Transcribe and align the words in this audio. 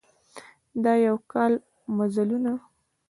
د 0.83 0.85
یوه 1.05 1.19
کال 1.31 1.53
مزلونه 1.97 2.53